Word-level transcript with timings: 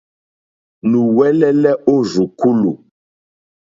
Nùwɛ́lɛ́lɛ́ 0.91 1.73
ó 1.93 1.95
rzùkúlù. 2.05 2.71